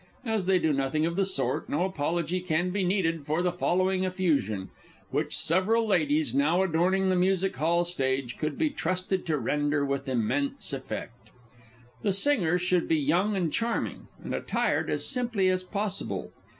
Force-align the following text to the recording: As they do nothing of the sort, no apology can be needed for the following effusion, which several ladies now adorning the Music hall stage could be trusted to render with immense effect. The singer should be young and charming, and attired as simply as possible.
As 0.25 0.47
they 0.47 0.57
do 0.57 0.73
nothing 0.73 1.05
of 1.05 1.15
the 1.15 1.25
sort, 1.25 1.69
no 1.69 1.85
apology 1.85 2.39
can 2.41 2.71
be 2.71 2.83
needed 2.83 3.23
for 3.23 3.43
the 3.43 3.51
following 3.51 4.03
effusion, 4.03 4.71
which 5.11 5.37
several 5.37 5.85
ladies 5.85 6.33
now 6.33 6.63
adorning 6.63 7.09
the 7.09 7.15
Music 7.15 7.55
hall 7.57 7.83
stage 7.83 8.39
could 8.39 8.57
be 8.57 8.71
trusted 8.71 9.27
to 9.27 9.37
render 9.37 9.85
with 9.85 10.09
immense 10.09 10.73
effect. 10.73 11.29
The 12.01 12.13
singer 12.13 12.57
should 12.57 12.87
be 12.87 12.97
young 12.97 13.37
and 13.37 13.53
charming, 13.53 14.07
and 14.23 14.33
attired 14.33 14.89
as 14.89 15.05
simply 15.05 15.49
as 15.49 15.63
possible. 15.63 16.31